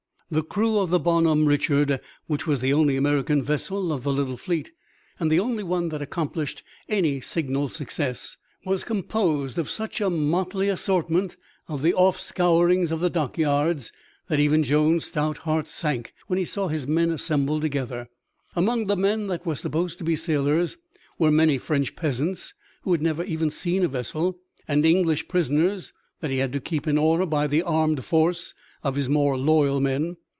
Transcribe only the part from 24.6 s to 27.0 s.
and English prisoners that he had to keep in